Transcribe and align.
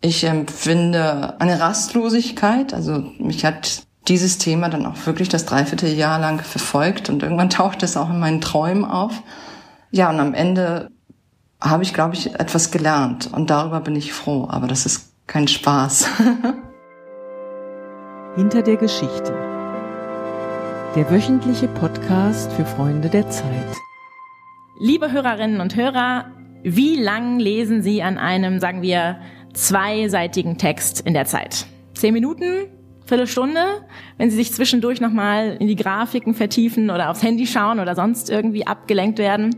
Ich 0.00 0.24
empfinde 0.24 1.40
eine 1.40 1.60
Rastlosigkeit. 1.60 2.72
Also 2.72 3.04
mich 3.18 3.44
hat 3.44 3.82
dieses 4.06 4.38
Thema 4.38 4.68
dann 4.68 4.86
auch 4.86 5.06
wirklich 5.06 5.28
das 5.28 5.44
Dreivierteljahr 5.44 6.20
lang 6.20 6.40
verfolgt 6.40 7.10
und 7.10 7.22
irgendwann 7.22 7.50
taucht 7.50 7.82
es 7.82 7.96
auch 7.96 8.10
in 8.10 8.20
meinen 8.20 8.40
Träumen 8.40 8.84
auf. 8.84 9.22
Ja, 9.90 10.10
und 10.10 10.20
am 10.20 10.34
Ende 10.34 10.90
habe 11.60 11.82
ich, 11.82 11.92
glaube 11.92 12.14
ich, 12.14 12.34
etwas 12.34 12.70
gelernt 12.70 13.28
und 13.32 13.50
darüber 13.50 13.80
bin 13.80 13.96
ich 13.96 14.12
froh, 14.12 14.46
aber 14.48 14.68
das 14.68 14.86
ist 14.86 15.12
kein 15.26 15.48
Spaß. 15.48 16.08
Hinter 18.36 18.62
der 18.62 18.76
Geschichte. 18.76 19.34
Der 20.94 21.10
wöchentliche 21.10 21.66
Podcast 21.66 22.52
für 22.52 22.64
Freunde 22.64 23.08
der 23.08 23.28
Zeit. 23.30 23.74
Liebe 24.78 25.10
Hörerinnen 25.10 25.60
und 25.60 25.74
Hörer, 25.74 26.26
wie 26.62 26.96
lang 26.96 27.40
lesen 27.40 27.82
Sie 27.82 28.02
an 28.02 28.16
einem, 28.16 28.60
sagen 28.60 28.82
wir, 28.82 29.18
zweiseitigen 29.58 30.56
Text 30.56 31.00
in 31.00 31.12
der 31.14 31.24
Zeit? 31.26 31.66
Zehn 31.94 32.14
Minuten? 32.14 32.66
Viertelstunde? 33.06 33.64
Wenn 34.18 34.30
Sie 34.30 34.36
sich 34.36 34.52
zwischendurch 34.52 35.00
nochmal 35.00 35.56
in 35.58 35.66
die 35.66 35.74
Grafiken 35.76 36.34
vertiefen 36.34 36.90
oder 36.90 37.10
aufs 37.10 37.22
Handy 37.22 37.46
schauen 37.46 37.80
oder 37.80 37.94
sonst 37.94 38.28
irgendwie 38.30 38.66
abgelenkt 38.66 39.18
werden? 39.18 39.56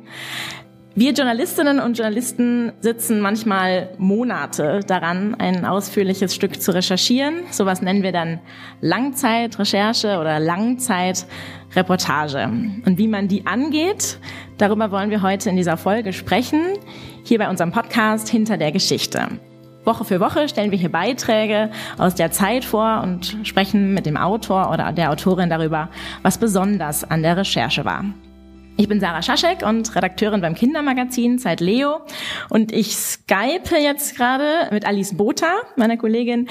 Wir 0.94 1.12
Journalistinnen 1.12 1.80
und 1.80 1.98
Journalisten 1.98 2.72
sitzen 2.80 3.20
manchmal 3.20 3.90
Monate 3.98 4.80
daran, 4.86 5.34
ein 5.36 5.64
ausführliches 5.64 6.34
Stück 6.34 6.60
zu 6.60 6.74
recherchieren. 6.74 7.44
Sowas 7.50 7.80
nennen 7.80 8.02
wir 8.02 8.12
dann 8.12 8.40
Langzeitrecherche 8.80 10.18
oder 10.18 10.40
Langzeitreportage. 10.40 12.50
Und 12.84 12.98
wie 12.98 13.08
man 13.08 13.28
die 13.28 13.46
angeht, 13.46 14.18
darüber 14.58 14.90
wollen 14.90 15.10
wir 15.10 15.22
heute 15.22 15.48
in 15.50 15.56
dieser 15.56 15.76
Folge 15.76 16.12
sprechen, 16.12 16.60
hier 17.24 17.38
bei 17.38 17.48
unserem 17.48 17.70
Podcast 17.70 18.28
Hinter 18.28 18.56
der 18.56 18.72
Geschichte. 18.72 19.28
Woche 19.84 20.04
für 20.04 20.20
Woche 20.20 20.48
stellen 20.48 20.70
wir 20.70 20.78
hier 20.78 20.92
Beiträge 20.92 21.70
aus 21.96 22.14
der 22.14 22.30
Zeit 22.30 22.64
vor 22.64 23.00
und 23.02 23.38
sprechen 23.44 23.94
mit 23.94 24.06
dem 24.06 24.16
Autor 24.16 24.70
oder 24.70 24.92
der 24.92 25.10
Autorin 25.10 25.48
darüber, 25.48 25.88
was 26.22 26.38
besonders 26.38 27.04
an 27.04 27.22
der 27.22 27.36
Recherche 27.36 27.84
war. 27.84 28.04
Ich 28.76 28.88
bin 28.88 29.00
Sarah 29.00 29.22
Schaschek 29.22 29.62
und 29.62 29.94
Redakteurin 29.94 30.40
beim 30.40 30.54
Kindermagazin 30.54 31.38
Zeit 31.38 31.60
Leo 31.60 32.00
und 32.48 32.72
ich 32.72 32.96
skype 32.96 33.76
jetzt 33.78 34.16
gerade 34.16 34.68
mit 34.70 34.86
Alice 34.86 35.16
Botha, 35.16 35.52
meiner 35.76 35.96
Kollegin. 35.96 36.48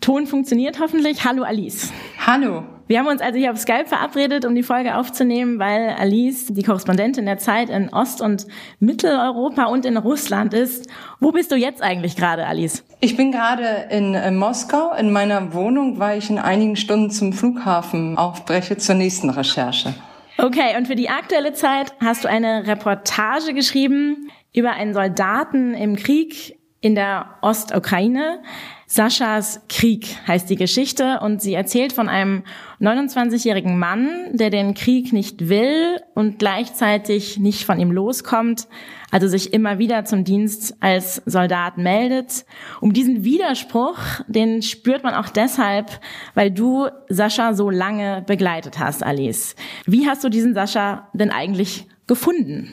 Ton 0.00 0.26
funktioniert 0.26 0.78
hoffentlich. 0.80 1.24
Hallo 1.24 1.42
Alice. 1.42 1.92
Hallo. 2.26 2.64
Wir 2.88 2.98
haben 2.98 3.06
uns 3.06 3.20
also 3.20 3.38
hier 3.38 3.52
auf 3.52 3.58
Skype 3.58 3.86
verabredet, 3.86 4.44
um 4.44 4.56
die 4.56 4.64
Folge 4.64 4.96
aufzunehmen, 4.96 5.60
weil 5.60 5.90
Alice 5.90 6.46
die 6.48 6.64
Korrespondentin 6.64 7.24
der 7.24 7.38
Zeit 7.38 7.70
in 7.70 7.88
Ost- 7.90 8.20
und 8.20 8.48
Mitteleuropa 8.80 9.66
und 9.66 9.86
in 9.86 9.96
Russland 9.96 10.52
ist. 10.52 10.88
Wo 11.20 11.30
bist 11.30 11.52
du 11.52 11.54
jetzt 11.54 11.84
eigentlich 11.84 12.16
gerade, 12.16 12.44
Alice? 12.44 12.82
Ich 12.98 13.16
bin 13.16 13.30
gerade 13.30 13.86
in 13.90 14.14
äh, 14.14 14.32
Moskau 14.32 14.92
in 14.94 15.12
meiner 15.12 15.54
Wohnung, 15.54 16.00
weil 16.00 16.18
ich 16.18 16.28
in 16.28 16.40
einigen 16.40 16.74
Stunden 16.74 17.12
zum 17.12 17.32
Flughafen 17.32 18.18
aufbreche 18.18 18.76
zur 18.76 18.96
nächsten 18.96 19.30
Recherche. 19.30 19.94
Okay, 20.36 20.76
und 20.76 20.88
für 20.88 20.96
die 20.96 21.08
aktuelle 21.08 21.52
Zeit 21.52 21.94
hast 22.00 22.24
du 22.24 22.28
eine 22.28 22.66
Reportage 22.66 23.54
geschrieben 23.54 24.32
über 24.52 24.72
einen 24.72 24.94
Soldaten 24.94 25.74
im 25.74 25.94
Krieg 25.94 26.55
in 26.80 26.94
der 26.94 27.36
Ostukraine. 27.42 28.42
Saschas 28.88 29.62
Krieg 29.68 30.16
heißt 30.28 30.48
die 30.48 30.54
Geschichte 30.54 31.18
und 31.20 31.42
sie 31.42 31.54
erzählt 31.54 31.92
von 31.92 32.08
einem 32.08 32.44
29-jährigen 32.80 33.78
Mann, 33.78 34.08
der 34.32 34.50
den 34.50 34.74
Krieg 34.74 35.12
nicht 35.12 35.48
will 35.48 36.00
und 36.14 36.38
gleichzeitig 36.38 37.38
nicht 37.38 37.64
von 37.64 37.80
ihm 37.80 37.90
loskommt, 37.90 38.68
also 39.10 39.26
sich 39.26 39.52
immer 39.52 39.80
wieder 39.80 40.04
zum 40.04 40.22
Dienst 40.22 40.76
als 40.78 41.20
Soldat 41.26 41.78
meldet. 41.78 42.44
Um 42.80 42.92
diesen 42.92 43.24
Widerspruch, 43.24 43.98
den 44.28 44.62
spürt 44.62 45.02
man 45.02 45.14
auch 45.14 45.30
deshalb, 45.30 46.00
weil 46.34 46.52
du 46.52 46.86
Sascha 47.08 47.54
so 47.54 47.70
lange 47.70 48.22
begleitet 48.26 48.78
hast, 48.78 49.02
Alice. 49.02 49.56
Wie 49.86 50.08
hast 50.08 50.22
du 50.22 50.28
diesen 50.28 50.54
Sascha 50.54 51.08
denn 51.12 51.30
eigentlich 51.30 51.86
gefunden? 52.06 52.72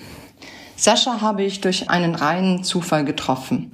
Sascha 0.84 1.22
habe 1.22 1.44
ich 1.44 1.62
durch 1.62 1.90
einen 1.90 2.14
reinen 2.14 2.66
Zufall 2.66 3.06
getroffen. 3.06 3.72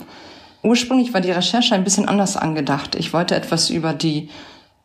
Ursprünglich 0.61 1.11
war 1.11 1.21
die 1.21 1.31
Recherche 1.31 1.73
ein 1.73 1.83
bisschen 1.83 2.07
anders 2.07 2.37
angedacht. 2.37 2.93
Ich 2.93 3.13
wollte 3.13 3.33
etwas 3.33 3.71
über 3.71 3.93
die 3.93 4.29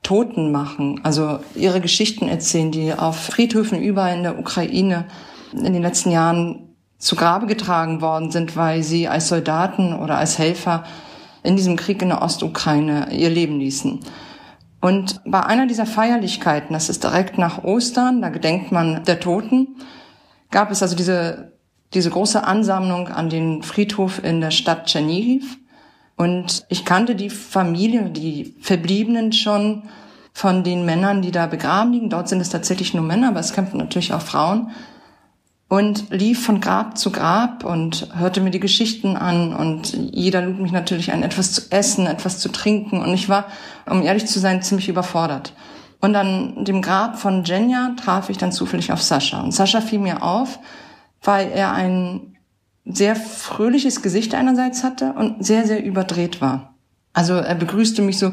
Toten 0.02 0.50
machen, 0.50 1.00
also 1.02 1.40
ihre 1.54 1.82
Geschichten 1.82 2.26
erzählen, 2.26 2.72
die 2.72 2.94
auf 2.94 3.16
Friedhöfen 3.16 3.78
überall 3.78 4.16
in 4.16 4.22
der 4.22 4.38
Ukraine 4.38 5.04
in 5.52 5.74
den 5.74 5.82
letzten 5.82 6.12
Jahren 6.12 6.74
zu 6.96 7.14
Grabe 7.14 7.44
getragen 7.44 8.00
worden 8.00 8.30
sind, 8.30 8.56
weil 8.56 8.82
sie 8.82 9.06
als 9.06 9.28
Soldaten 9.28 9.92
oder 9.92 10.16
als 10.16 10.38
Helfer 10.38 10.84
in 11.42 11.56
diesem 11.56 11.76
Krieg 11.76 12.00
in 12.00 12.08
der 12.08 12.22
Ostukraine 12.22 13.08
ihr 13.12 13.28
Leben 13.28 13.58
ließen. 13.60 14.00
Und 14.80 15.20
bei 15.26 15.44
einer 15.44 15.66
dieser 15.66 15.84
Feierlichkeiten, 15.84 16.72
das 16.72 16.88
ist 16.88 17.04
direkt 17.04 17.36
nach 17.36 17.64
Ostern, 17.64 18.22
da 18.22 18.30
gedenkt 18.30 18.72
man 18.72 19.04
der 19.04 19.20
Toten, 19.20 19.76
gab 20.50 20.70
es 20.70 20.82
also 20.82 20.96
diese, 20.96 21.53
diese 21.94 22.10
große 22.10 22.44
Ansammlung 22.44 23.08
an 23.08 23.30
den 23.30 23.62
Friedhof 23.62 24.22
in 24.22 24.40
der 24.40 24.50
Stadt 24.50 24.86
Tschernihiv. 24.86 25.58
Und 26.16 26.64
ich 26.68 26.84
kannte 26.84 27.14
die 27.14 27.30
Familie, 27.30 28.10
die 28.10 28.54
Verbliebenen 28.60 29.32
schon 29.32 29.84
von 30.32 30.64
den 30.64 30.84
Männern, 30.84 31.22
die 31.22 31.30
da 31.30 31.46
begraben 31.46 31.92
liegen. 31.92 32.10
Dort 32.10 32.28
sind 32.28 32.40
es 32.40 32.50
tatsächlich 32.50 32.94
nur 32.94 33.04
Männer, 33.04 33.28
aber 33.28 33.40
es 33.40 33.52
kämpfen 33.52 33.78
natürlich 33.78 34.12
auch 34.12 34.20
Frauen. 34.20 34.70
Und 35.68 36.10
lief 36.10 36.44
von 36.44 36.60
Grab 36.60 36.98
zu 36.98 37.10
Grab 37.10 37.64
und 37.64 38.08
hörte 38.14 38.40
mir 38.40 38.50
die 38.50 38.60
Geschichten 38.60 39.16
an 39.16 39.54
und 39.54 39.96
jeder 40.12 40.42
lud 40.42 40.60
mich 40.60 40.72
natürlich 40.72 41.10
ein, 41.10 41.22
etwas 41.22 41.52
zu 41.52 41.62
essen, 41.70 42.06
etwas 42.06 42.38
zu 42.38 42.50
trinken. 42.50 43.00
Und 43.00 43.14
ich 43.14 43.28
war, 43.28 43.46
um 43.86 44.02
ehrlich 44.02 44.26
zu 44.26 44.38
sein, 44.38 44.62
ziemlich 44.62 44.88
überfordert. 44.88 45.54
Und 46.00 46.14
an 46.16 46.64
dem 46.64 46.82
Grab 46.82 47.18
von 47.18 47.44
Jenja 47.44 47.94
traf 47.96 48.28
ich 48.28 48.36
dann 48.36 48.52
zufällig 48.52 48.92
auf 48.92 49.02
Sascha. 49.02 49.40
Und 49.40 49.52
Sascha 49.52 49.80
fiel 49.80 50.00
mir 50.00 50.22
auf, 50.22 50.58
weil 51.24 51.50
er 51.50 51.72
ein 51.72 52.36
sehr 52.84 53.16
fröhliches 53.16 54.02
Gesicht 54.02 54.34
einerseits 54.34 54.84
hatte 54.84 55.14
und 55.14 55.44
sehr, 55.44 55.66
sehr 55.66 55.82
überdreht 55.82 56.40
war. 56.40 56.74
Also 57.12 57.34
er 57.34 57.54
begrüßte 57.54 58.02
mich 58.02 58.18
so, 58.18 58.32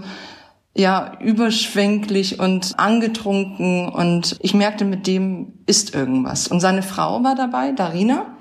ja, 0.74 1.18
überschwänglich 1.20 2.40
und 2.40 2.80
angetrunken 2.80 3.90
und 3.90 4.38
ich 4.42 4.54
merkte, 4.54 4.86
mit 4.86 5.06
dem 5.08 5.54
ist 5.66 5.94
irgendwas. 5.94 6.48
Und 6.48 6.62
seine 6.62 6.82
Frau 6.82 7.24
war 7.24 7.36
dabei, 7.36 7.72
Darina, 7.72 8.38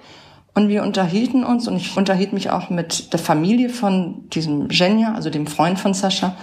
und 0.55 0.69
wir 0.69 0.83
unterhielten 0.83 1.45
uns 1.45 1.69
und 1.69 1.77
ich 1.77 1.97
unterhielt 1.97 2.33
mich 2.33 2.51
auch 2.51 2.71
mit 2.71 3.13
der 3.13 3.21
Familie 3.21 3.69
von 3.69 4.29
diesem 4.31 4.69
Jenja, 4.71 5.15
also 5.15 5.31
dem 5.31 5.47
Freund 5.47 5.79
von 5.79 5.95
Sascha, 5.95 6.37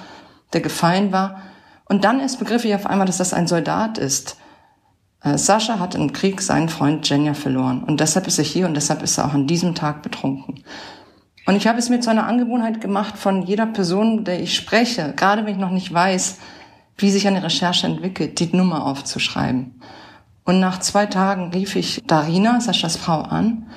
der 0.53 0.61
gefallen 0.61 1.11
war. 1.11 1.41
Und 1.85 2.03
dann 2.03 2.19
erst 2.19 2.39
begriff 2.39 2.63
ich 2.63 2.73
auf 2.73 2.85
einmal, 2.85 3.07
dass 3.07 3.17
das 3.17 3.33
ein 3.33 3.47
Soldat 3.47 3.97
ist. 3.97 4.37
Äh, 5.23 5.37
Sascha 5.37 5.79
hat 5.79 5.95
im 5.95 6.13
Krieg 6.13 6.41
seinen 6.41 6.69
Freund 6.69 7.07
Jenja 7.09 7.33
verloren 7.33 7.83
und 7.83 7.99
deshalb 7.99 8.27
ist 8.27 8.37
er 8.37 8.43
hier 8.43 8.65
und 8.65 8.75
deshalb 8.75 9.01
ist 9.01 9.17
er 9.17 9.25
auch 9.25 9.33
an 9.33 9.47
diesem 9.47 9.75
Tag 9.75 10.01
betrunken. 10.01 10.63
Und 11.45 11.55
ich 11.55 11.65
habe 11.65 11.79
es 11.79 11.89
mir 11.89 12.01
zu 12.01 12.09
einer 12.09 12.27
Angewohnheit 12.27 12.81
gemacht, 12.81 13.17
von 13.17 13.41
jeder 13.43 13.65
Person, 13.65 14.25
der 14.25 14.41
ich 14.41 14.53
spreche, 14.53 15.13
gerade 15.15 15.45
wenn 15.45 15.53
ich 15.53 15.59
noch 15.59 15.71
nicht 15.71 15.93
weiß, 15.93 16.39
wie 16.97 17.09
sich 17.09 17.27
eine 17.27 17.41
Recherche 17.41 17.87
entwickelt, 17.87 18.39
die 18.39 18.55
Nummer 18.55 18.85
aufzuschreiben. 18.85 19.79
Und 20.43 20.59
nach 20.59 20.79
zwei 20.79 21.05
Tagen 21.05 21.51
rief 21.51 21.75
ich 21.75 22.03
Darina, 22.05 22.59
Saschas 22.59 22.97
Frau, 22.97 23.21
an 23.21 23.67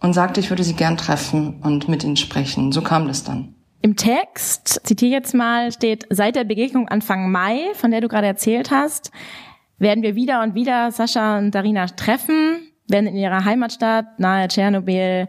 und 0.00 0.12
sagte, 0.12 0.40
ich 0.40 0.50
würde 0.50 0.64
sie 0.64 0.74
gern 0.74 0.96
treffen 0.96 1.60
und 1.62 1.88
mit 1.88 2.04
ihnen 2.04 2.16
sprechen. 2.16 2.72
So 2.72 2.82
kam 2.82 3.06
das 3.06 3.24
dann. 3.24 3.54
Im 3.80 3.96
Text, 3.96 4.80
zitiere 4.84 5.12
jetzt 5.12 5.34
mal, 5.34 5.70
steht, 5.70 6.06
seit 6.10 6.36
der 6.36 6.44
Begegnung 6.44 6.88
Anfang 6.88 7.30
Mai, 7.30 7.58
von 7.74 7.90
der 7.90 8.00
du 8.00 8.08
gerade 8.08 8.26
erzählt 8.26 8.70
hast, 8.70 9.10
werden 9.78 10.02
wir 10.02 10.14
wieder 10.14 10.42
und 10.42 10.54
wieder 10.54 10.90
Sascha 10.90 11.38
und 11.38 11.54
Darina 11.54 11.86
treffen, 11.86 12.60
werden 12.88 13.06
in 13.06 13.16
ihrer 13.16 13.44
Heimatstadt 13.44 14.18
nahe 14.18 14.48
Tschernobyl 14.48 15.28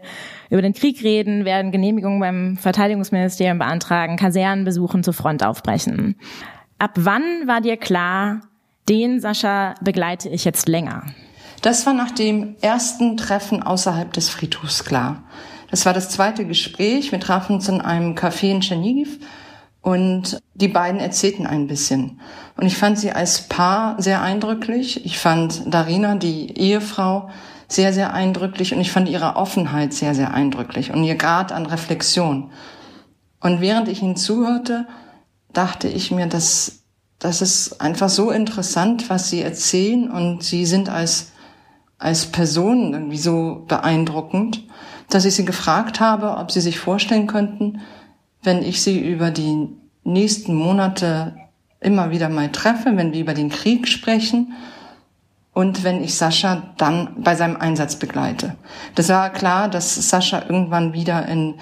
über 0.50 0.62
den 0.62 0.74
Krieg 0.74 1.02
reden, 1.02 1.44
werden 1.44 1.72
Genehmigungen 1.72 2.20
beim 2.20 2.56
Verteidigungsministerium 2.56 3.58
beantragen, 3.58 4.16
Kasernen 4.16 4.64
besuchen, 4.64 5.02
zur 5.02 5.14
Front 5.14 5.44
aufbrechen. 5.44 6.16
Ab 6.78 6.92
wann 6.96 7.22
war 7.46 7.60
dir 7.60 7.76
klar, 7.76 8.42
den 8.88 9.20
Sascha 9.20 9.74
begleite 9.80 10.28
ich 10.28 10.44
jetzt 10.44 10.68
länger? 10.68 11.04
Das 11.62 11.86
war 11.86 11.94
nach 11.94 12.10
dem 12.10 12.56
ersten 12.60 13.16
Treffen 13.16 13.62
außerhalb 13.62 14.12
des 14.12 14.28
Friedhofs 14.28 14.84
klar. 14.84 15.24
Das 15.70 15.86
war 15.86 15.92
das 15.92 16.10
zweite 16.10 16.44
Gespräch. 16.44 17.10
Wir 17.10 17.18
trafen 17.18 17.56
uns 17.56 17.68
in 17.68 17.80
einem 17.80 18.14
Café 18.14 18.50
in 18.50 18.60
Tschernigiv 18.60 19.18
und 19.86 20.42
die 20.54 20.66
beiden 20.66 20.98
erzählten 20.98 21.46
ein 21.46 21.68
bisschen. 21.68 22.20
Und 22.56 22.66
ich 22.66 22.76
fand 22.76 22.98
sie 22.98 23.12
als 23.12 23.42
Paar 23.42 24.02
sehr 24.02 24.20
eindrücklich. 24.20 25.06
Ich 25.06 25.16
fand 25.16 25.72
Darina, 25.72 26.16
die 26.16 26.58
Ehefrau, 26.58 27.30
sehr, 27.68 27.92
sehr 27.92 28.12
eindrücklich. 28.12 28.74
Und 28.74 28.80
ich 28.80 28.90
fand 28.90 29.08
ihre 29.08 29.36
Offenheit 29.36 29.92
sehr, 29.94 30.16
sehr 30.16 30.34
eindrücklich 30.34 30.92
und 30.92 31.04
ihr 31.04 31.14
Grad 31.14 31.52
an 31.52 31.66
Reflexion. 31.66 32.50
Und 33.40 33.60
während 33.60 33.86
ich 33.86 34.02
ihnen 34.02 34.16
zuhörte, 34.16 34.88
dachte 35.52 35.86
ich 35.86 36.10
mir, 36.10 36.26
dass 36.26 36.80
das 37.20 37.40
ist 37.40 37.80
einfach 37.80 38.08
so 38.08 38.32
interessant, 38.32 39.08
was 39.08 39.30
sie 39.30 39.40
erzählen. 39.40 40.10
Und 40.10 40.42
sie 40.42 40.66
sind 40.66 40.88
als, 40.88 41.30
als 41.96 42.26
Personen 42.26 42.92
irgendwie 42.92 43.18
so 43.18 43.64
beeindruckend, 43.68 44.64
dass 45.10 45.26
ich 45.26 45.36
sie 45.36 45.44
gefragt 45.44 46.00
habe, 46.00 46.38
ob 46.38 46.50
sie 46.50 46.60
sich 46.60 46.80
vorstellen 46.80 47.28
könnten, 47.28 47.82
wenn 48.42 48.62
ich 48.62 48.82
sie 48.82 49.00
über 49.00 49.30
die 49.30 49.68
nächsten 50.04 50.54
Monate 50.54 51.36
immer 51.80 52.10
wieder 52.10 52.28
mal 52.28 52.50
treffe, 52.50 52.96
wenn 52.96 53.12
wir 53.12 53.20
über 53.20 53.34
den 53.34 53.50
Krieg 53.50 53.88
sprechen 53.88 54.54
und 55.52 55.84
wenn 55.84 56.02
ich 56.02 56.14
Sascha 56.14 56.74
dann 56.76 57.22
bei 57.22 57.34
seinem 57.34 57.56
Einsatz 57.56 57.96
begleite. 57.96 58.56
Das 58.94 59.08
war 59.08 59.30
klar, 59.30 59.68
dass 59.68 59.94
Sascha 60.08 60.42
irgendwann 60.48 60.92
wieder 60.92 61.26
in, 61.26 61.54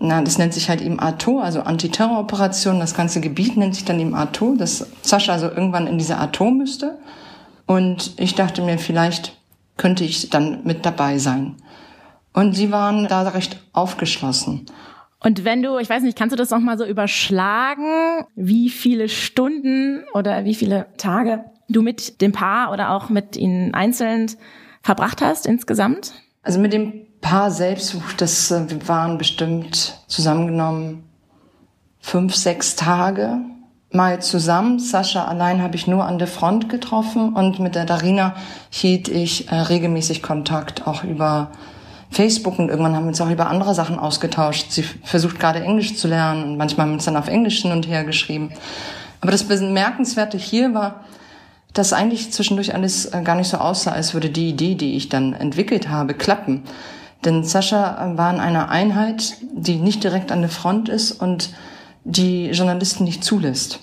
na, 0.00 0.22
das 0.22 0.38
nennt 0.38 0.54
sich 0.54 0.68
halt 0.68 0.80
eben 0.80 0.98
ATO, 0.98 1.40
also 1.40 1.60
Antiterroroperation, 1.62 2.80
das 2.80 2.94
ganze 2.94 3.20
Gebiet 3.20 3.56
nennt 3.56 3.74
sich 3.74 3.84
dann 3.84 4.00
eben 4.00 4.14
ATO, 4.14 4.54
dass 4.56 4.86
Sascha 5.02 5.32
also 5.32 5.48
irgendwann 5.48 5.86
in 5.86 5.98
diese 5.98 6.18
ATO 6.18 6.50
müsste. 6.50 6.98
Und 7.66 8.14
ich 8.18 8.34
dachte 8.34 8.62
mir, 8.62 8.78
vielleicht 8.78 9.36
könnte 9.76 10.04
ich 10.04 10.30
dann 10.30 10.64
mit 10.64 10.84
dabei 10.84 11.18
sein. 11.18 11.56
Und 12.32 12.54
sie 12.54 12.72
waren 12.72 13.08
da 13.08 13.22
recht 13.22 13.58
aufgeschlossen. 13.72 14.66
Und 15.22 15.44
wenn 15.44 15.62
du, 15.62 15.78
ich 15.78 15.88
weiß 15.88 16.02
nicht, 16.02 16.18
kannst 16.18 16.32
du 16.32 16.36
das 16.36 16.50
noch 16.50 16.58
mal 16.58 16.76
so 16.76 16.84
überschlagen, 16.84 18.24
wie 18.34 18.70
viele 18.70 19.08
Stunden 19.08 20.04
oder 20.14 20.44
wie 20.44 20.54
viele 20.54 20.86
Tage 20.96 21.44
du 21.68 21.82
mit 21.82 22.20
dem 22.20 22.32
Paar 22.32 22.72
oder 22.72 22.90
auch 22.90 23.08
mit 23.08 23.36
ihnen 23.36 23.72
einzeln 23.72 24.30
verbracht 24.82 25.22
hast 25.22 25.46
insgesamt? 25.46 26.12
Also 26.42 26.58
mit 26.58 26.72
dem 26.72 27.06
Paar 27.20 27.52
selbst, 27.52 27.96
das 28.16 28.50
äh, 28.50 28.68
wir 28.68 28.88
waren 28.88 29.16
bestimmt 29.16 29.96
zusammengenommen 30.08 31.04
fünf, 32.00 32.34
sechs 32.34 32.74
Tage 32.74 33.38
mal 33.92 34.20
zusammen. 34.20 34.80
Sascha 34.80 35.24
allein 35.26 35.62
habe 35.62 35.76
ich 35.76 35.86
nur 35.86 36.04
an 36.04 36.18
der 36.18 36.26
Front 36.26 36.68
getroffen 36.68 37.34
und 37.34 37.60
mit 37.60 37.76
der 37.76 37.84
Darina 37.84 38.34
hielt 38.70 39.08
ich 39.08 39.48
äh, 39.48 39.54
regelmäßig 39.54 40.22
Kontakt, 40.22 40.86
auch 40.86 41.04
über 41.04 41.52
Facebook 42.12 42.58
und 42.58 42.68
irgendwann 42.68 42.94
haben 42.94 43.04
wir 43.04 43.08
uns 43.08 43.20
auch 43.20 43.30
über 43.30 43.48
andere 43.48 43.74
Sachen 43.74 43.98
ausgetauscht. 43.98 44.70
Sie 44.70 44.82
versucht 44.82 45.40
gerade 45.40 45.60
Englisch 45.60 45.96
zu 45.96 46.06
lernen 46.06 46.44
und 46.44 46.56
manchmal 46.58 46.84
haben 46.84 46.92
wir 46.92 46.96
uns 46.96 47.06
dann 47.06 47.16
auf 47.16 47.28
Englisch 47.28 47.62
hin 47.62 47.72
und 47.72 47.88
her 47.88 48.04
geschrieben. 48.04 48.50
Aber 49.20 49.32
das 49.32 49.44
Bemerkenswerte 49.44 50.36
hier 50.36 50.74
war, 50.74 51.04
dass 51.72 51.92
eigentlich 51.92 52.32
zwischendurch 52.32 52.74
alles 52.74 53.06
äh, 53.06 53.22
gar 53.22 53.36
nicht 53.36 53.48
so 53.48 53.56
aussah, 53.56 53.92
als 53.92 54.14
würde 54.14 54.28
die 54.28 54.50
Idee, 54.50 54.74
die 54.74 54.96
ich 54.96 55.08
dann 55.08 55.32
entwickelt 55.32 55.88
habe, 55.88 56.14
klappen. 56.14 56.62
Denn 57.24 57.44
Sascha 57.44 58.12
war 58.16 58.34
in 58.34 58.40
einer 58.40 58.68
Einheit, 58.68 59.36
die 59.52 59.76
nicht 59.76 60.04
direkt 60.04 60.32
an 60.32 60.40
der 60.40 60.50
Front 60.50 60.88
ist 60.88 61.12
und 61.12 61.50
die 62.04 62.48
Journalisten 62.48 63.04
nicht 63.04 63.24
zulässt. 63.24 63.80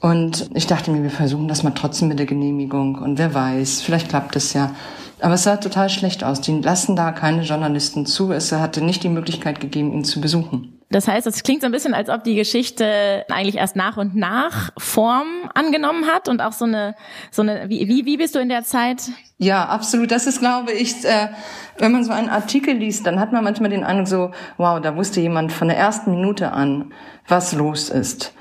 Und 0.00 0.50
ich 0.52 0.66
dachte 0.66 0.90
mir, 0.90 1.02
wir 1.02 1.10
versuchen 1.10 1.48
das 1.48 1.62
mal 1.62 1.70
trotzdem 1.70 2.08
mit 2.08 2.18
der 2.18 2.26
Genehmigung 2.26 2.96
und 2.96 3.16
wer 3.16 3.32
weiß, 3.32 3.80
vielleicht 3.80 4.10
klappt 4.10 4.36
es 4.36 4.52
ja. 4.52 4.74
Aber 5.20 5.34
es 5.34 5.44
sah 5.44 5.56
total 5.56 5.88
schlecht 5.88 6.24
aus. 6.24 6.40
Die 6.40 6.60
lassen 6.60 6.96
da 6.96 7.12
keine 7.12 7.42
Journalisten 7.42 8.06
zu. 8.06 8.32
Es 8.32 8.52
hatte 8.52 8.82
nicht 8.82 9.02
die 9.02 9.08
Möglichkeit 9.08 9.60
gegeben, 9.60 9.92
ihn 9.92 10.04
zu 10.04 10.20
besuchen. 10.20 10.74
Das 10.90 11.08
heißt, 11.08 11.26
es 11.26 11.42
klingt 11.42 11.62
so 11.62 11.66
ein 11.66 11.72
bisschen, 11.72 11.92
als 11.92 12.08
ob 12.08 12.22
die 12.22 12.36
Geschichte 12.36 13.24
eigentlich 13.28 13.56
erst 13.56 13.74
nach 13.74 13.96
und 13.96 14.14
nach 14.14 14.70
Form 14.78 15.26
angenommen 15.52 16.06
hat 16.06 16.28
und 16.28 16.40
auch 16.40 16.52
so 16.52 16.66
eine, 16.66 16.94
so 17.32 17.42
eine, 17.42 17.68
wie, 17.68 17.88
wie, 17.88 18.06
wie 18.06 18.16
bist 18.16 18.34
du 18.34 18.38
in 18.38 18.48
der 18.48 18.62
Zeit? 18.62 19.02
Ja, 19.38 19.64
absolut. 19.64 20.12
Das 20.12 20.26
ist, 20.26 20.38
glaube 20.38 20.72
ich, 20.72 21.04
äh, 21.04 21.30
wenn 21.78 21.90
man 21.90 22.04
so 22.04 22.12
einen 22.12 22.28
Artikel 22.28 22.76
liest, 22.76 23.06
dann 23.06 23.18
hat 23.18 23.32
man 23.32 23.42
manchmal 23.42 23.70
den 23.70 23.82
Eindruck 23.82 24.06
so, 24.06 24.30
wow, 24.56 24.80
da 24.80 24.94
wusste 24.94 25.20
jemand 25.20 25.52
von 25.52 25.66
der 25.66 25.76
ersten 25.76 26.12
Minute 26.12 26.52
an, 26.52 26.92
was 27.26 27.52
los 27.54 27.88
ist. 27.88 28.32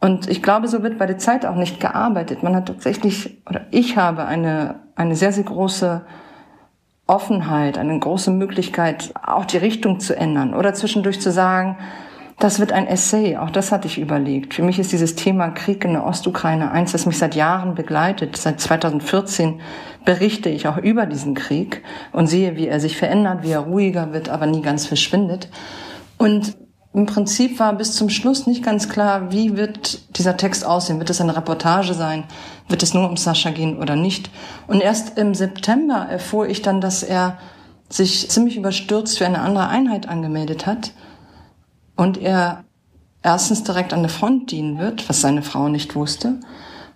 Und 0.00 0.28
ich 0.28 0.42
glaube, 0.42 0.66
so 0.66 0.82
wird 0.82 0.98
bei 0.98 1.06
der 1.06 1.18
Zeit 1.18 1.44
auch 1.44 1.56
nicht 1.56 1.78
gearbeitet. 1.78 2.42
Man 2.42 2.56
hat 2.56 2.66
tatsächlich, 2.66 3.42
oder 3.46 3.66
ich 3.70 3.96
habe 3.96 4.24
eine, 4.24 4.76
eine 4.96 5.14
sehr, 5.14 5.32
sehr 5.32 5.44
große 5.44 6.02
Offenheit, 7.06 7.76
eine 7.76 7.98
große 7.98 8.30
Möglichkeit, 8.30 9.12
auch 9.22 9.44
die 9.44 9.58
Richtung 9.58 10.00
zu 10.00 10.16
ändern 10.16 10.54
oder 10.54 10.74
zwischendurch 10.74 11.20
zu 11.20 11.30
sagen, 11.30 11.76
das 12.38 12.58
wird 12.58 12.72
ein 12.72 12.86
Essay, 12.86 13.36
auch 13.36 13.50
das 13.50 13.70
hatte 13.70 13.86
ich 13.86 13.98
überlegt. 13.98 14.54
Für 14.54 14.62
mich 14.62 14.78
ist 14.78 14.92
dieses 14.92 15.14
Thema 15.14 15.50
Krieg 15.50 15.84
in 15.84 15.92
der 15.92 16.06
Ostukraine 16.06 16.70
eins, 16.70 16.92
das 16.92 17.04
mich 17.04 17.18
seit 17.18 17.34
Jahren 17.34 17.74
begleitet. 17.74 18.34
Seit 18.38 18.60
2014 18.60 19.60
berichte 20.06 20.48
ich 20.48 20.66
auch 20.66 20.78
über 20.78 21.04
diesen 21.04 21.34
Krieg 21.34 21.82
und 22.12 22.28
sehe, 22.28 22.56
wie 22.56 22.66
er 22.66 22.80
sich 22.80 22.96
verändert, 22.96 23.42
wie 23.42 23.50
er 23.50 23.60
ruhiger 23.60 24.14
wird, 24.14 24.30
aber 24.30 24.46
nie 24.46 24.62
ganz 24.62 24.86
verschwindet. 24.86 25.50
Und 26.16 26.56
im 26.92 27.06
Prinzip 27.06 27.60
war 27.60 27.72
bis 27.74 27.94
zum 27.94 28.10
Schluss 28.10 28.46
nicht 28.46 28.64
ganz 28.64 28.88
klar, 28.88 29.30
wie 29.30 29.56
wird 29.56 30.18
dieser 30.18 30.36
Text 30.36 30.64
aussehen. 30.64 30.98
Wird 30.98 31.10
es 31.10 31.20
eine 31.20 31.36
Reportage 31.36 31.94
sein? 31.94 32.24
Wird 32.68 32.82
es 32.82 32.94
nur 32.94 33.08
um 33.08 33.16
Sascha 33.16 33.50
gehen 33.50 33.78
oder 33.78 33.94
nicht? 33.94 34.28
Und 34.66 34.80
erst 34.80 35.16
im 35.16 35.34
September 35.34 36.06
erfuhr 36.10 36.48
ich 36.48 36.62
dann, 36.62 36.80
dass 36.80 37.04
er 37.04 37.38
sich 37.88 38.28
ziemlich 38.28 38.56
überstürzt 38.56 39.18
für 39.18 39.26
eine 39.26 39.40
andere 39.40 39.68
Einheit 39.68 40.08
angemeldet 40.08 40.66
hat 40.66 40.92
und 41.96 42.18
er 42.18 42.64
erstens 43.22 43.62
direkt 43.62 43.92
an 43.92 44.02
der 44.02 44.10
Front 44.10 44.50
dienen 44.50 44.78
wird, 44.78 45.08
was 45.08 45.20
seine 45.20 45.42
Frau 45.42 45.68
nicht 45.68 45.94
wusste, 45.94 46.40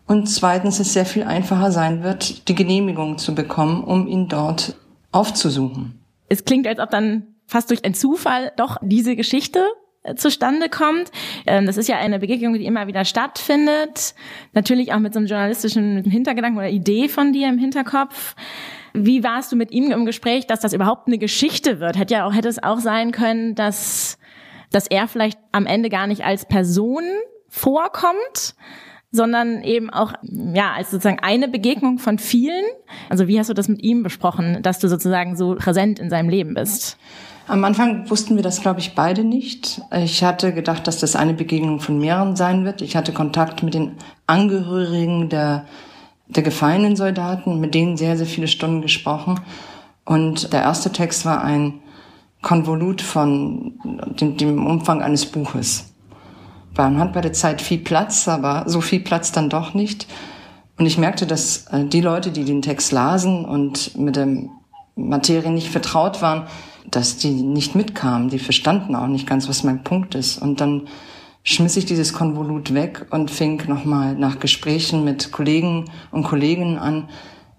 und 0.06 0.26
zweitens 0.28 0.80
es 0.80 0.92
sehr 0.92 1.06
viel 1.06 1.24
einfacher 1.24 1.72
sein 1.72 2.02
wird, 2.02 2.48
die 2.48 2.54
Genehmigung 2.54 3.16
zu 3.16 3.34
bekommen, 3.34 3.82
um 3.82 4.06
ihn 4.06 4.28
dort 4.28 4.76
aufzusuchen. 5.12 5.98
Es 6.28 6.44
klingt, 6.44 6.66
als 6.66 6.78
ob 6.78 6.90
dann 6.90 7.34
fast 7.46 7.70
durch 7.70 7.84
einen 7.84 7.94
Zufall 7.94 8.52
doch 8.56 8.76
diese 8.82 9.16
Geschichte 9.16 9.64
zustande 10.16 10.68
kommt. 10.68 11.10
Ähm, 11.46 11.66
das 11.66 11.76
ist 11.76 11.88
ja 11.88 11.96
eine 11.96 12.18
Begegnung, 12.18 12.54
die 12.54 12.66
immer 12.66 12.86
wieder 12.86 13.04
stattfindet. 13.04 14.14
Natürlich 14.52 14.92
auch 14.92 14.98
mit 14.98 15.14
so 15.14 15.18
einem 15.18 15.26
journalistischen 15.26 16.04
Hintergedanken 16.04 16.58
oder 16.58 16.68
Idee 16.68 17.08
von 17.08 17.32
dir 17.32 17.48
im 17.48 17.58
Hinterkopf. 17.58 18.34
Wie 18.92 19.24
warst 19.24 19.50
du 19.50 19.56
mit 19.56 19.72
ihm 19.72 19.90
im 19.90 20.06
Gespräch, 20.06 20.46
dass 20.46 20.60
das 20.60 20.72
überhaupt 20.72 21.08
eine 21.08 21.18
Geschichte 21.18 21.80
wird? 21.80 21.98
Hätte 21.98 22.14
ja 22.14 22.26
auch, 22.26 22.34
hätte 22.34 22.48
es 22.48 22.62
auch 22.62 22.78
sein 22.78 23.12
können, 23.12 23.54
dass, 23.54 24.18
dass 24.70 24.86
er 24.86 25.08
vielleicht 25.08 25.38
am 25.52 25.66
Ende 25.66 25.88
gar 25.88 26.06
nicht 26.06 26.24
als 26.24 26.46
Person 26.46 27.02
vorkommt, 27.48 28.54
sondern 29.10 29.62
eben 29.62 29.90
auch, 29.90 30.12
ja, 30.22 30.72
als 30.72 30.90
sozusagen 30.90 31.20
eine 31.20 31.48
Begegnung 31.48 31.98
von 31.98 32.18
vielen. 32.18 32.64
Also 33.08 33.26
wie 33.26 33.38
hast 33.38 33.48
du 33.48 33.54
das 33.54 33.68
mit 33.68 33.82
ihm 33.82 34.02
besprochen, 34.02 34.60
dass 34.62 34.80
du 34.80 34.88
sozusagen 34.88 35.36
so 35.36 35.54
präsent 35.54 35.98
in 35.98 36.10
seinem 36.10 36.28
Leben 36.28 36.54
bist? 36.54 36.98
Am 37.46 37.62
Anfang 37.64 38.08
wussten 38.08 38.36
wir 38.36 38.42
das, 38.42 38.62
glaube 38.62 38.80
ich, 38.80 38.94
beide 38.94 39.22
nicht. 39.22 39.82
Ich 39.92 40.24
hatte 40.24 40.54
gedacht, 40.54 40.86
dass 40.86 40.98
das 40.98 41.14
eine 41.14 41.34
Begegnung 41.34 41.78
von 41.78 41.98
mehreren 41.98 42.36
sein 42.36 42.64
wird. 42.64 42.80
Ich 42.80 42.96
hatte 42.96 43.12
Kontakt 43.12 43.62
mit 43.62 43.74
den 43.74 43.96
Angehörigen 44.26 45.28
der, 45.28 45.66
der 46.26 46.42
gefallenen 46.42 46.96
Soldaten, 46.96 47.60
mit 47.60 47.74
denen 47.74 47.98
sehr, 47.98 48.16
sehr 48.16 48.26
viele 48.26 48.48
Stunden 48.48 48.80
gesprochen. 48.80 49.40
Und 50.06 50.54
der 50.54 50.62
erste 50.62 50.90
Text 50.90 51.26
war 51.26 51.44
ein 51.44 51.80
Konvolut 52.40 53.02
von 53.02 53.74
dem, 54.20 54.38
dem 54.38 54.66
Umfang 54.66 55.02
eines 55.02 55.26
Buches. 55.26 55.92
Man 56.76 56.98
hat 56.98 57.12
bei 57.12 57.20
der 57.20 57.34
Zeit 57.34 57.60
viel 57.60 57.78
Platz, 57.78 58.26
aber 58.26 58.64
so 58.66 58.80
viel 58.80 59.00
Platz 59.00 59.32
dann 59.32 59.50
doch 59.50 59.74
nicht. 59.74 60.06
Und 60.78 60.86
ich 60.86 60.96
merkte, 60.96 61.26
dass 61.26 61.66
äh, 61.66 61.84
die 61.84 62.00
Leute, 62.00 62.32
die 62.32 62.44
den 62.44 62.62
Text 62.62 62.90
lasen 62.90 63.44
und 63.44 63.96
mit 63.96 64.16
der 64.16 64.28
Materie 64.96 65.50
nicht 65.50 65.68
vertraut 65.68 66.20
waren, 66.20 66.46
dass 66.94 67.16
die 67.16 67.42
nicht 67.42 67.74
mitkamen. 67.74 68.28
Die 68.28 68.38
verstanden 68.38 68.94
auch 68.94 69.06
nicht 69.06 69.26
ganz, 69.26 69.48
was 69.48 69.64
mein 69.64 69.82
Punkt 69.82 70.14
ist. 70.14 70.40
Und 70.40 70.60
dann 70.60 70.88
schmiss 71.42 71.76
ich 71.76 71.86
dieses 71.86 72.12
Konvolut 72.12 72.72
weg 72.72 73.06
und 73.10 73.30
fing 73.30 73.62
nochmal 73.68 74.14
nach 74.14 74.38
Gesprächen 74.38 75.04
mit 75.04 75.32
Kollegen 75.32 75.86
und 76.10 76.24
Kolleginnen 76.24 76.78
an, 76.78 77.08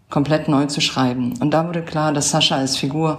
komplett 0.09 0.47
neu 0.47 0.65
zu 0.65 0.81
schreiben. 0.81 1.33
Und 1.39 1.51
da 1.51 1.67
wurde 1.67 1.83
klar, 1.83 2.13
dass 2.13 2.31
Sascha 2.31 2.55
als 2.55 2.77
Figur 2.77 3.17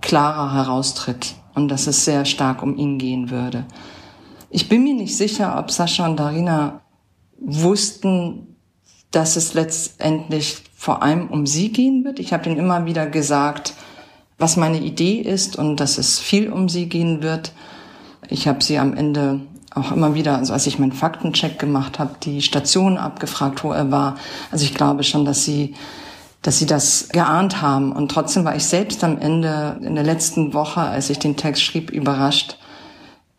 klarer 0.00 0.52
heraustritt 0.54 1.34
und 1.54 1.68
dass 1.68 1.86
es 1.86 2.04
sehr 2.04 2.24
stark 2.24 2.62
um 2.62 2.76
ihn 2.76 2.98
gehen 2.98 3.30
würde. 3.30 3.64
Ich 4.50 4.68
bin 4.68 4.82
mir 4.82 4.94
nicht 4.94 5.16
sicher, 5.16 5.58
ob 5.58 5.70
Sascha 5.70 6.06
und 6.06 6.18
Darina 6.18 6.80
wussten, 7.38 8.56
dass 9.10 9.36
es 9.36 9.54
letztendlich 9.54 10.62
vor 10.74 11.02
allem 11.02 11.28
um 11.28 11.46
sie 11.46 11.70
gehen 11.70 12.04
wird. 12.04 12.18
Ich 12.18 12.32
habe 12.32 12.48
ihnen 12.48 12.58
immer 12.58 12.86
wieder 12.86 13.06
gesagt, 13.06 13.74
was 14.42 14.56
meine 14.56 14.80
Idee 14.80 15.20
ist 15.20 15.56
und 15.56 15.76
dass 15.76 15.96
es 15.96 16.18
viel 16.18 16.50
um 16.50 16.68
sie 16.68 16.88
gehen 16.88 17.22
wird. 17.22 17.52
Ich 18.28 18.48
habe 18.48 18.62
sie 18.62 18.78
am 18.78 18.94
Ende 18.94 19.40
auch 19.74 19.92
immer 19.92 20.14
wieder, 20.14 20.36
also 20.36 20.52
als 20.52 20.66
ich 20.66 20.78
meinen 20.78 20.92
Faktencheck 20.92 21.58
gemacht 21.58 21.98
habe, 21.98 22.16
die 22.22 22.42
Station 22.42 22.98
abgefragt, 22.98 23.64
wo 23.64 23.72
er 23.72 23.90
war. 23.90 24.16
Also 24.50 24.64
ich 24.64 24.74
glaube 24.74 25.04
schon, 25.04 25.24
dass 25.24 25.44
sie, 25.44 25.74
dass 26.42 26.58
sie 26.58 26.66
das 26.66 27.08
geahnt 27.10 27.62
haben. 27.62 27.92
Und 27.92 28.10
trotzdem 28.10 28.44
war 28.44 28.54
ich 28.54 28.64
selbst 28.64 29.02
am 29.04 29.16
Ende 29.18 29.80
in 29.80 29.94
der 29.94 30.04
letzten 30.04 30.52
Woche, 30.52 30.80
als 30.80 31.08
ich 31.08 31.18
den 31.18 31.36
Text 31.36 31.62
schrieb, 31.62 31.90
überrascht, 31.90 32.58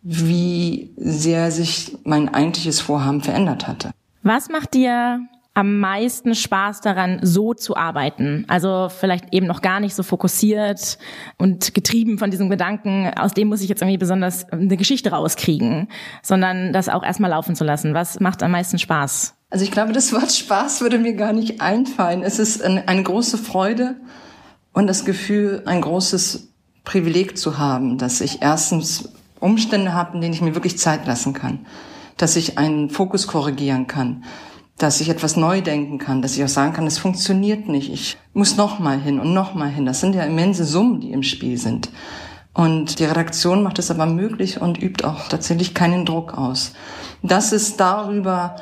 wie 0.02 0.90
sehr 0.96 1.50
sich 1.50 1.96
mein 2.04 2.32
eigentliches 2.32 2.80
Vorhaben 2.80 3.22
verändert 3.22 3.68
hatte. 3.68 3.90
Was 4.22 4.48
macht 4.48 4.74
dir 4.74 5.20
am 5.54 5.78
meisten 5.78 6.34
Spaß 6.34 6.80
daran, 6.80 7.20
so 7.22 7.54
zu 7.54 7.76
arbeiten? 7.76 8.44
Also 8.48 8.88
vielleicht 8.88 9.32
eben 9.32 9.46
noch 9.46 9.62
gar 9.62 9.78
nicht 9.80 9.94
so 9.94 10.02
fokussiert 10.02 10.98
und 11.38 11.74
getrieben 11.74 12.18
von 12.18 12.30
diesem 12.30 12.50
Gedanken, 12.50 13.10
aus 13.16 13.32
dem 13.34 13.48
muss 13.48 13.62
ich 13.62 13.68
jetzt 13.68 13.80
irgendwie 13.80 13.98
besonders 13.98 14.50
eine 14.50 14.76
Geschichte 14.76 15.10
rauskriegen, 15.10 15.88
sondern 16.22 16.72
das 16.72 16.88
auch 16.88 17.04
erstmal 17.04 17.30
laufen 17.30 17.54
zu 17.54 17.64
lassen. 17.64 17.94
Was 17.94 18.18
macht 18.18 18.42
am 18.42 18.50
meisten 18.50 18.78
Spaß? 18.78 19.34
Also 19.50 19.64
ich 19.64 19.70
glaube, 19.70 19.92
das 19.92 20.12
Wort 20.12 20.32
Spaß 20.32 20.80
würde 20.80 20.98
mir 20.98 21.14
gar 21.14 21.32
nicht 21.32 21.60
einfallen. 21.60 22.24
Es 22.24 22.40
ist 22.40 22.60
eine 22.62 23.02
große 23.02 23.38
Freude 23.38 23.94
und 24.72 24.88
das 24.88 25.04
Gefühl, 25.04 25.62
ein 25.66 25.80
großes 25.80 26.48
Privileg 26.82 27.38
zu 27.38 27.58
haben, 27.58 27.96
dass 27.96 28.20
ich 28.20 28.42
erstens 28.42 29.12
Umstände 29.38 29.94
habe, 29.94 30.16
in 30.16 30.20
denen 30.20 30.34
ich 30.34 30.42
mir 30.42 30.54
wirklich 30.54 30.78
Zeit 30.78 31.06
lassen 31.06 31.32
kann, 31.32 31.66
dass 32.16 32.34
ich 32.34 32.58
einen 32.58 32.90
Fokus 32.90 33.28
korrigieren 33.28 33.86
kann, 33.86 34.24
dass 34.78 35.00
ich 35.00 35.08
etwas 35.08 35.36
neu 35.36 35.60
denken 35.60 35.98
kann, 35.98 36.20
dass 36.20 36.36
ich 36.36 36.44
auch 36.44 36.48
sagen 36.48 36.72
kann, 36.72 36.86
es 36.86 36.98
funktioniert 36.98 37.68
nicht, 37.68 37.92
ich 37.92 38.16
muss 38.32 38.56
noch 38.56 38.78
mal 38.78 39.00
hin 39.00 39.20
und 39.20 39.32
noch 39.32 39.54
mal 39.54 39.70
hin. 39.70 39.86
Das 39.86 40.00
sind 40.00 40.14
ja 40.14 40.24
immense 40.24 40.64
Summen, 40.64 41.00
die 41.00 41.12
im 41.12 41.22
Spiel 41.22 41.58
sind. 41.58 41.90
Und 42.52 42.98
die 42.98 43.04
Redaktion 43.04 43.62
macht 43.62 43.78
es 43.78 43.90
aber 43.90 44.06
möglich 44.06 44.60
und 44.60 44.80
übt 44.80 45.04
auch 45.04 45.28
tatsächlich 45.28 45.74
keinen 45.74 46.04
Druck 46.04 46.38
aus. 46.38 46.72
Das 47.22 47.52
ist 47.52 47.80
darüber 47.80 48.56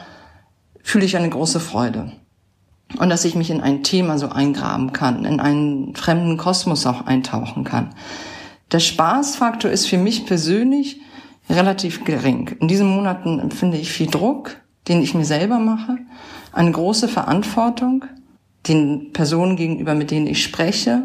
fühle 0.83 1.04
ich 1.04 1.16
eine 1.16 1.28
große 1.28 1.61
Freude. 1.61 2.12
Und 2.99 3.09
dass 3.09 3.25
ich 3.25 3.35
mich 3.35 3.50
in 3.50 3.61
ein 3.61 3.83
Thema 3.83 4.19
so 4.19 4.28
eingraben 4.28 4.92
kann, 4.92 5.25
in 5.25 5.40
einen 5.40 5.95
fremden 5.95 6.37
Kosmos 6.37 6.87
auch 6.87 7.07
eintauchen 7.07 7.64
kann. 7.64 7.95
Der 8.71 8.81
Spaßfaktor 8.81 9.71
ist 9.71 9.87
für 9.87 9.99
mich 9.99 10.26
persönlich 10.26 11.00
relativ 11.49 12.04
gering. 12.04 12.57
In 12.61 12.69
diesen 12.69 12.88
Monaten 12.88 13.38
empfinde 13.38 13.78
ich 13.78 13.90
viel 13.90 14.09
Druck, 14.09 14.57
den 14.88 15.02
ich 15.02 15.14
mir 15.14 15.24
selber 15.24 15.58
mache, 15.58 15.98
eine 16.52 16.72
große 16.72 17.08
Verantwortung 17.08 18.04
den 18.68 19.12
Personen 19.12 19.56
gegenüber, 19.56 19.94
mit 19.94 20.10
denen 20.10 20.26
ich 20.26 20.42
spreche. 20.42 21.02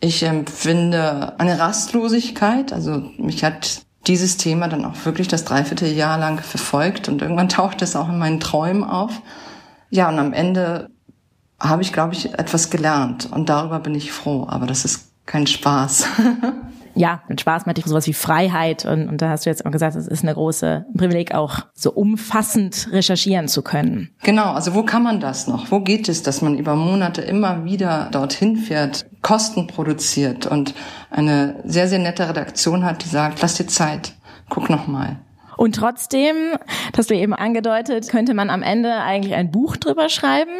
Ich 0.00 0.22
empfinde 0.22 1.38
eine 1.38 1.58
Rastlosigkeit, 1.58 2.72
also 2.72 3.02
mich 3.16 3.42
hat 3.42 3.82
dieses 4.06 4.36
Thema 4.36 4.68
dann 4.68 4.84
auch 4.84 5.04
wirklich 5.04 5.28
das 5.28 5.44
Dreivierteljahr 5.44 6.18
lang 6.18 6.38
verfolgt 6.40 7.08
und 7.08 7.20
irgendwann 7.22 7.48
taucht 7.48 7.82
es 7.82 7.96
auch 7.96 8.08
in 8.08 8.18
meinen 8.18 8.40
Träumen 8.40 8.84
auf. 8.84 9.22
Ja, 9.90 10.08
und 10.08 10.18
am 10.18 10.32
Ende 10.32 10.90
habe 11.58 11.82
ich, 11.82 11.92
glaube 11.92 12.14
ich, 12.14 12.34
etwas 12.34 12.70
gelernt 12.70 13.28
und 13.30 13.48
darüber 13.48 13.80
bin 13.80 13.94
ich 13.94 14.12
froh, 14.12 14.46
aber 14.48 14.66
das 14.66 14.84
ist 14.84 15.10
kein 15.26 15.46
Spaß. 15.46 16.06
ja, 16.98 17.22
mit 17.28 17.40
Spaß 17.40 17.64
meinte 17.66 17.80
ich 17.80 17.86
sowas 17.86 18.06
wie 18.06 18.12
Freiheit 18.12 18.84
und, 18.84 19.08
und 19.08 19.22
da 19.22 19.30
hast 19.30 19.46
du 19.46 19.50
jetzt 19.50 19.64
auch 19.64 19.70
gesagt, 19.70 19.94
es 19.94 20.08
ist 20.08 20.24
eine 20.24 20.34
große 20.34 20.86
Privileg, 20.96 21.32
auch 21.32 21.60
so 21.72 21.92
umfassend 21.92 22.88
recherchieren 22.90 23.46
zu 23.46 23.62
können. 23.62 24.10
Genau, 24.22 24.52
also 24.52 24.74
wo 24.74 24.82
kann 24.82 25.04
man 25.04 25.20
das 25.20 25.46
noch? 25.46 25.70
Wo 25.70 25.80
geht 25.80 26.08
es, 26.08 26.24
dass 26.24 26.42
man 26.42 26.58
über 26.58 26.74
Monate 26.74 27.22
immer 27.22 27.64
wieder 27.64 28.08
dorthin 28.10 28.56
fährt, 28.56 29.06
Kosten 29.22 29.68
produziert 29.68 30.46
und 30.46 30.74
eine 31.10 31.60
sehr, 31.64 31.86
sehr 31.86 32.00
nette 32.00 32.28
Redaktion 32.28 32.84
hat, 32.84 33.04
die 33.04 33.08
sagt, 33.08 33.40
lass 33.42 33.54
dir 33.54 33.68
Zeit, 33.68 34.14
guck 34.48 34.68
noch 34.68 34.88
mal. 34.88 35.20
Und 35.58 35.74
trotzdem, 35.74 36.36
das 36.92 37.08
du 37.08 37.16
eben 37.16 37.34
angedeutet, 37.34 38.08
könnte 38.08 38.32
man 38.32 38.48
am 38.48 38.62
Ende 38.62 38.94
eigentlich 38.94 39.34
ein 39.34 39.50
Buch 39.50 39.76
drüber 39.76 40.08
schreiben. 40.08 40.52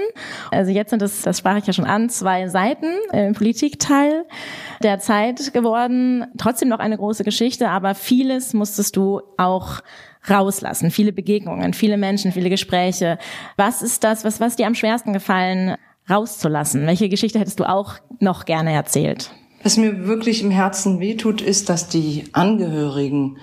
Also 0.50 0.72
jetzt 0.72 0.90
sind 0.90 1.02
es, 1.02 1.22
das 1.22 1.38
sprach 1.38 1.56
ich 1.56 1.66
ja 1.68 1.72
schon 1.72 1.84
an, 1.84 2.10
zwei 2.10 2.48
Seiten 2.48 2.88
im 3.12 3.32
Politikteil 3.32 4.24
der 4.82 4.98
Zeit 4.98 5.54
geworden. 5.54 6.26
Trotzdem 6.36 6.68
noch 6.68 6.80
eine 6.80 6.96
große 6.96 7.22
Geschichte, 7.22 7.68
aber 7.70 7.94
vieles 7.94 8.54
musstest 8.54 8.96
du 8.96 9.20
auch 9.36 9.82
rauslassen. 10.28 10.90
Viele 10.90 11.12
Begegnungen, 11.12 11.74
viele 11.74 11.96
Menschen, 11.96 12.32
viele 12.32 12.50
Gespräche. 12.50 13.18
Was 13.56 13.82
ist 13.82 14.02
das, 14.02 14.24
was, 14.24 14.40
was 14.40 14.56
dir 14.56 14.66
am 14.66 14.74
schwersten 14.74 15.12
gefallen, 15.12 15.76
rauszulassen? 16.10 16.88
Welche 16.88 17.08
Geschichte 17.08 17.38
hättest 17.38 17.60
du 17.60 17.68
auch 17.68 17.94
noch 18.18 18.46
gerne 18.46 18.72
erzählt? 18.72 19.30
Was 19.62 19.76
mir 19.76 20.08
wirklich 20.08 20.42
im 20.42 20.50
Herzen 20.50 20.98
wehtut, 20.98 21.40
ist, 21.40 21.68
dass 21.68 21.88
die 21.88 22.24
Angehörigen 22.32 23.38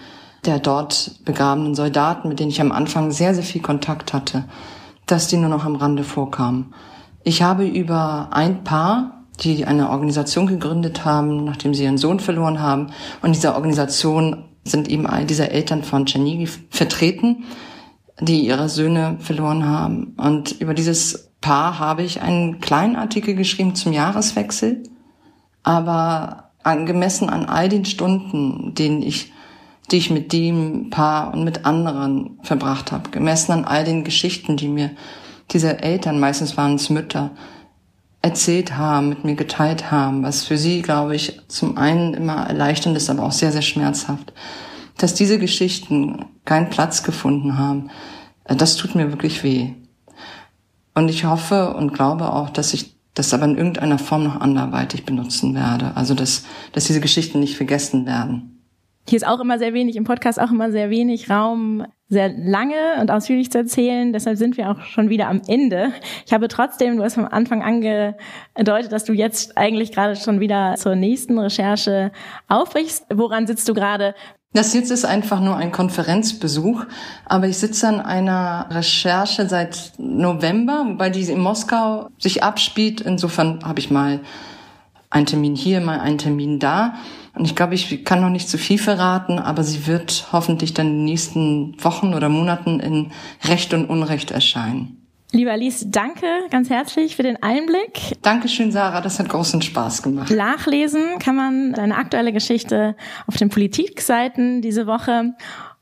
der 0.45 0.59
dort 0.59 1.19
begrabenen 1.25 1.75
Soldaten, 1.75 2.29
mit 2.29 2.39
denen 2.39 2.51
ich 2.51 2.61
am 2.61 2.71
Anfang 2.71 3.11
sehr, 3.11 3.33
sehr 3.33 3.43
viel 3.43 3.61
Kontakt 3.61 4.13
hatte, 4.13 4.45
dass 5.05 5.27
die 5.27 5.37
nur 5.37 5.49
noch 5.49 5.65
am 5.65 5.75
Rande 5.75 6.03
vorkamen. 6.03 6.73
Ich 7.23 7.41
habe 7.41 7.67
über 7.67 8.29
ein 8.31 8.63
Paar, 8.63 9.23
die 9.41 9.65
eine 9.65 9.89
Organisation 9.89 10.47
gegründet 10.47 11.05
haben, 11.05 11.43
nachdem 11.43 11.73
sie 11.73 11.83
ihren 11.83 11.97
Sohn 11.97 12.19
verloren 12.19 12.61
haben, 12.61 12.87
und 13.21 13.35
dieser 13.35 13.55
Organisation 13.55 14.45
sind 14.63 14.87
eben 14.87 15.05
all 15.05 15.25
diese 15.25 15.51
Eltern 15.51 15.83
von 15.83 16.05
Czernigi 16.05 16.47
vertreten, 16.69 17.43
die 18.19 18.45
ihre 18.45 18.69
Söhne 18.69 19.17
verloren 19.19 19.67
haben. 19.67 20.15
Und 20.17 20.59
über 20.59 20.73
dieses 20.73 21.31
Paar 21.41 21.77
habe 21.79 22.03
ich 22.03 22.21
einen 22.21 22.59
kleinen 22.59 22.95
Artikel 22.95 23.35
geschrieben 23.35 23.75
zum 23.75 23.93
Jahreswechsel, 23.93 24.83
aber 25.63 26.51
angemessen 26.63 27.29
an 27.29 27.45
all 27.45 27.69
den 27.69 27.85
Stunden, 27.85 28.73
denen 28.73 29.03
ich 29.03 29.31
die 29.91 29.97
ich 29.97 30.09
mit 30.09 30.33
dem 30.33 30.89
Paar 30.89 31.33
und 31.33 31.43
mit 31.43 31.65
anderen 31.65 32.39
verbracht 32.41 32.91
habe, 32.91 33.11
gemessen 33.11 33.51
an 33.51 33.65
all 33.65 33.83
den 33.83 34.03
Geschichten, 34.03 34.57
die 34.57 34.67
mir 34.67 34.91
diese 35.51 35.81
Eltern, 35.81 36.19
meistens 36.19 36.57
waren 36.57 36.75
es 36.75 36.89
Mütter, 36.89 37.31
erzählt 38.21 38.75
haben, 38.75 39.09
mit 39.09 39.23
mir 39.23 39.35
geteilt 39.35 39.91
haben, 39.91 40.23
was 40.23 40.45
für 40.45 40.57
sie, 40.57 40.81
glaube 40.81 41.15
ich, 41.15 41.39
zum 41.47 41.77
einen 41.77 42.15
immer 42.15 42.47
erleichternd 42.47 42.97
ist, 42.97 43.09
aber 43.11 43.23
auch 43.23 43.31
sehr, 43.31 43.51
sehr 43.51 43.61
schmerzhaft. 43.61 44.33
Dass 44.97 45.13
diese 45.13 45.37
Geschichten 45.37 46.25
keinen 46.43 46.71
Platz 46.71 47.03
gefunden 47.03 47.59
haben, 47.59 47.91
äh, 48.45 48.55
das 48.55 48.77
tut 48.77 48.95
mir 48.95 49.11
wirklich 49.11 49.43
weh. 49.43 49.73
Und 50.95 51.09
ich 51.09 51.25
hoffe 51.25 51.75
und 51.75 51.93
glaube 51.93 52.33
auch, 52.33 52.49
dass 52.49 52.73
ich 52.73 52.95
das 53.13 53.33
aber 53.33 53.45
in 53.45 53.57
irgendeiner 53.57 53.99
Form 53.99 54.23
noch 54.23 54.41
anderweitig 54.41 55.05
benutzen 55.05 55.53
werde. 55.53 55.95
Also, 55.95 56.15
dass, 56.15 56.45
dass 56.71 56.85
diese 56.85 57.01
Geschichten 57.01 57.39
nicht 57.39 57.57
vergessen 57.57 58.07
werden. 58.07 58.54
Hier 59.07 59.17
ist 59.17 59.27
auch 59.27 59.39
immer 59.39 59.59
sehr 59.59 59.73
wenig, 59.73 59.95
im 59.95 60.03
Podcast 60.03 60.41
auch 60.41 60.49
immer 60.49 60.71
sehr 60.71 60.89
wenig 60.89 61.29
Raum, 61.29 61.85
sehr 62.09 62.29
lange 62.29 62.99
und 62.99 63.11
ausführlich 63.11 63.51
zu 63.51 63.59
erzählen. 63.59 64.11
Deshalb 64.13 64.37
sind 64.37 64.57
wir 64.57 64.71
auch 64.71 64.81
schon 64.81 65.09
wieder 65.09 65.27
am 65.27 65.41
Ende. 65.47 65.91
Ich 66.25 66.33
habe 66.33 66.47
trotzdem, 66.47 66.97
du 66.97 67.03
hast 67.03 67.13
vom 67.13 67.25
Anfang 67.25 67.61
angedeutet, 67.61 68.91
dass 68.91 69.03
du 69.03 69.13
jetzt 69.13 69.57
eigentlich 69.57 69.91
gerade 69.91 70.15
schon 70.15 70.39
wieder 70.39 70.73
zur 70.75 70.95
nächsten 70.95 71.37
Recherche 71.37 72.11
aufbrichst. 72.47 73.05
Woran 73.13 73.45
sitzt 73.45 73.69
du 73.69 73.75
gerade? 73.75 74.15
Das 74.53 74.73
jetzt 74.73 74.89
ist 74.89 75.05
einfach 75.05 75.41
nur 75.41 75.57
ein 75.57 75.71
Konferenzbesuch, 75.71 76.85
aber 77.25 77.47
ich 77.47 77.57
sitze 77.57 77.87
an 77.87 77.99
einer 77.99 78.67
Recherche 78.71 79.47
seit 79.47 79.91
November, 79.97 80.85
wobei 80.87 81.09
die 81.09 81.29
in 81.29 81.41
Moskau 81.41 82.07
sich 82.17 82.41
abspielt. 82.41 83.01
Insofern 83.01 83.59
habe 83.65 83.79
ich 83.79 83.91
mal 83.91 84.21
einen 85.09 85.25
Termin 85.25 85.55
hier, 85.55 85.81
mal 85.81 85.99
einen 85.99 86.17
Termin 86.17 86.59
da. 86.59 86.95
Und 87.35 87.45
ich 87.45 87.55
glaube, 87.55 87.75
ich 87.75 88.05
kann 88.05 88.21
noch 88.21 88.29
nicht 88.29 88.49
zu 88.49 88.57
viel 88.57 88.77
verraten, 88.77 89.39
aber 89.39 89.63
sie 89.63 89.87
wird 89.87 90.27
hoffentlich 90.31 90.73
dann 90.73 90.87
in 90.87 90.93
den 90.99 91.05
nächsten 91.05 91.83
Wochen 91.83 92.13
oder 92.13 92.29
Monaten 92.29 92.79
in 92.79 93.11
Recht 93.43 93.73
und 93.73 93.85
Unrecht 93.85 94.31
erscheinen. 94.31 95.05
Lieber 95.31 95.51
Alice, 95.51 95.85
danke 95.89 96.25
ganz 96.49 96.69
herzlich 96.69 97.17
für 97.17 97.23
den 97.23 97.43
Einblick. 97.43 98.15
Dankeschön, 98.21 98.71
Sarah. 98.71 99.01
Das 99.01 99.19
hat 99.19 99.27
großen 99.27 99.61
Spaß 99.61 100.01
gemacht. 100.01 100.31
Nachlesen 100.31 101.19
kann 101.19 101.35
man 101.35 101.73
deine 101.73 101.97
aktuelle 101.97 102.31
Geschichte 102.31 102.95
auf 103.27 103.35
den 103.35 103.49
Politikseiten 103.49 104.61
diese 104.61 104.87
Woche. 104.87 105.33